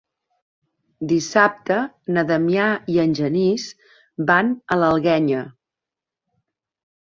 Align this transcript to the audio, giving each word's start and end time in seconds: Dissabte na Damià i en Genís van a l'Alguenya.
Dissabte 1.09 1.77
na 2.15 2.23
Damià 2.31 2.69
i 2.93 2.97
en 3.03 3.13
Genís 3.19 3.67
van 4.31 4.51
a 4.55 4.79
l'Alguenya. 4.81 5.45